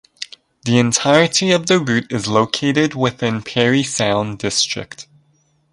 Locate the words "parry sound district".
3.43-5.05